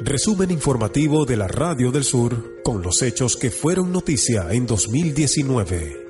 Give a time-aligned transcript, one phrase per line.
[0.00, 6.06] Resumen informativo de la Radio del Sur con los hechos que fueron noticia en 2019.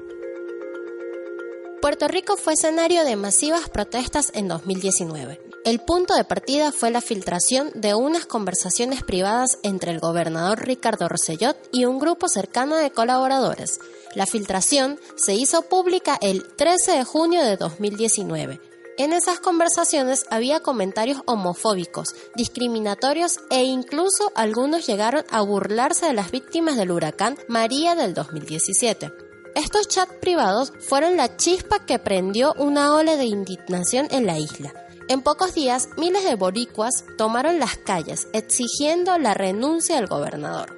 [1.81, 5.41] Puerto Rico fue escenario de masivas protestas en 2019.
[5.65, 11.09] El punto de partida fue la filtración de unas conversaciones privadas entre el gobernador Ricardo
[11.09, 13.81] Rossellot y un grupo cercano de colaboradores.
[14.15, 18.61] La filtración se hizo pública el 13 de junio de 2019
[18.99, 26.33] en esas conversaciones había comentarios homofóbicos, discriminatorios e incluso algunos llegaron a burlarse de las
[26.33, 29.13] víctimas del huracán María del 2017.
[29.55, 34.75] Estos chats privados fueron la chispa que prendió una ola de indignación en la isla.
[35.09, 40.77] En pocos días, miles de boricuas tomaron las calles exigiendo la renuncia del gobernador.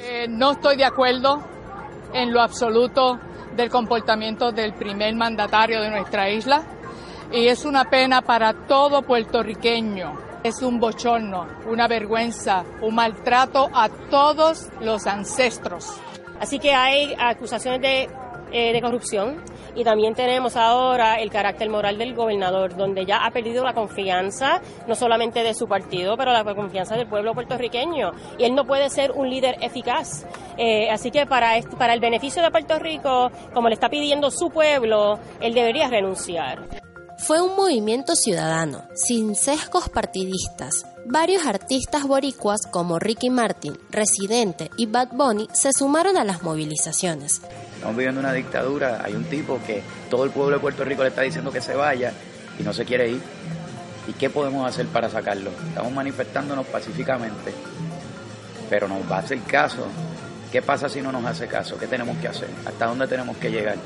[0.00, 1.38] Eh, no estoy de acuerdo
[2.12, 3.20] en lo absoluto
[3.56, 6.62] del comportamiento del primer mandatario de nuestra isla
[7.32, 10.26] y es una pena para todo puertorriqueño.
[10.44, 16.00] Es un bochorno, una vergüenza, un maltrato a todos los ancestros.
[16.38, 18.08] Así que hay acusaciones de,
[18.52, 19.42] eh, de corrupción,
[19.76, 24.60] y también tenemos ahora el carácter moral del gobernador, donde ya ha perdido la confianza
[24.86, 28.12] no solamente de su partido, pero la confianza del pueblo puertorriqueño.
[28.38, 30.26] Y él no puede ser un líder eficaz.
[30.56, 34.50] Eh, así que para, para el beneficio de Puerto Rico, como le está pidiendo su
[34.50, 36.66] pueblo, él debería renunciar.
[37.18, 40.86] Fue un movimiento ciudadano, sin sesgos partidistas.
[41.08, 47.42] Varios artistas boricuas como Ricky Martin, Residente y Bad Bunny se sumaron a las movilizaciones.
[47.74, 51.10] Estamos viviendo una dictadura, hay un tipo que todo el pueblo de Puerto Rico le
[51.10, 52.12] está diciendo que se vaya
[52.58, 53.20] y no se quiere ir.
[54.08, 55.52] ¿Y qué podemos hacer para sacarlo?
[55.68, 57.54] Estamos manifestándonos pacíficamente,
[58.68, 59.86] pero nos va a hacer caso.
[60.50, 61.78] ¿Qué pasa si no nos hace caso?
[61.78, 62.48] ¿Qué tenemos que hacer?
[62.64, 63.76] ¿Hasta dónde tenemos que llegar?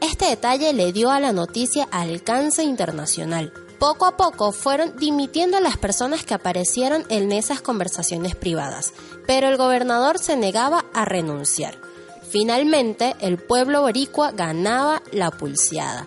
[0.00, 3.52] Este detalle le dio a la noticia alcance internacional.
[3.82, 8.92] Poco a poco fueron dimitiendo las personas que aparecieron en esas conversaciones privadas,
[9.26, 11.74] pero el gobernador se negaba a renunciar.
[12.30, 16.06] Finalmente, el pueblo boricua ganaba la pulseada.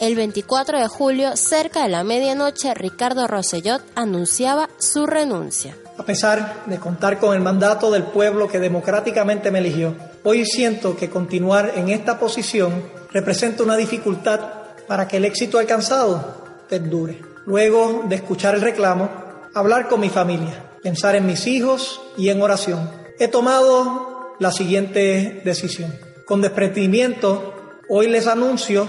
[0.00, 5.78] El 24 de julio, cerca de la medianoche, Ricardo Rossellot anunciaba su renuncia.
[5.96, 10.94] A pesar de contar con el mandato del pueblo que democráticamente me eligió, hoy siento
[10.94, 12.82] que continuar en esta posición
[13.14, 14.40] representa una dificultad
[14.86, 17.20] para que el éxito alcanzado perdure.
[17.46, 19.10] Luego de escuchar el reclamo,
[19.54, 22.90] hablar con mi familia, pensar en mis hijos y en oración.
[23.18, 25.94] He tomado la siguiente decisión.
[26.26, 27.54] Con desprendimiento,
[27.88, 28.86] hoy les anuncio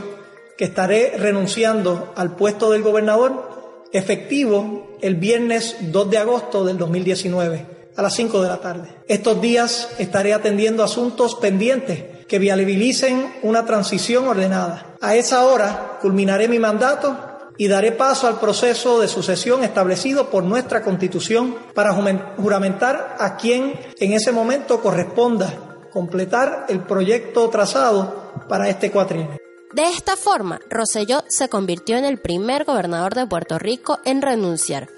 [0.58, 7.66] que estaré renunciando al puesto del gobernador efectivo el viernes 2 de agosto del 2019
[7.96, 8.90] a las 5 de la tarde.
[9.07, 14.96] Estos días estaré atendiendo asuntos pendientes que viabilicen una transición ordenada.
[15.02, 20.43] A esa hora culminaré mi mandato y daré paso al proceso de sucesión establecido por
[20.43, 25.53] nuestra Constitución para juramentar a quien en ese momento corresponda
[25.91, 29.38] completar el proyecto trazado para este cuatrienio.
[29.73, 34.89] De esta forma, Rosellot se convirtió en el primer gobernador de Puerto Rico en renunciar.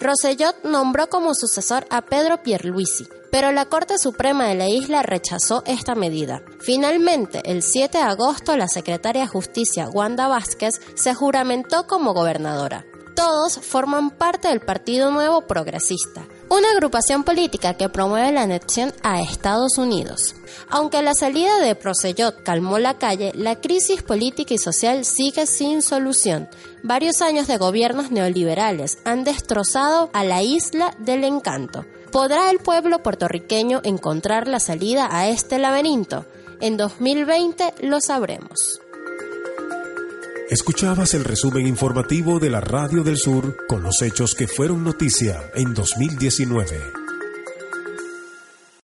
[0.00, 5.62] Rosellot nombró como sucesor a Pedro Pierluisi, pero la Corte Suprema de la isla rechazó
[5.66, 6.42] esta medida.
[6.60, 12.84] Finalmente, el 7 de agosto, la secretaria de Justicia, Wanda Vázquez, se juramentó como gobernadora.
[13.14, 19.20] Todos forman parte del Partido Nuevo Progresista, una agrupación política que promueve la anexión a
[19.20, 20.34] Estados Unidos.
[20.68, 25.82] Aunque la salida de Procellot calmó la calle, la crisis política y social sigue sin
[25.82, 26.48] solución.
[26.82, 31.84] Varios años de gobiernos neoliberales han destrozado a la isla del encanto.
[32.12, 36.24] ¿Podrá el pueblo puertorriqueño encontrar la salida a este laberinto?
[36.60, 38.80] En 2020 lo sabremos.
[40.48, 45.50] Escuchabas el resumen informativo de la Radio del Sur con los hechos que fueron noticia
[45.56, 47.05] en 2019.